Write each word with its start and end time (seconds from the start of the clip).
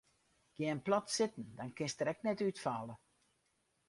Gean 0.59 0.79
plat 0.87 1.09
sitten 1.17 1.47
dan 1.57 1.69
kinst 1.77 1.97
der 1.99 2.11
ek 2.13 2.23
net 2.27 2.43
útfalle. 2.47 2.93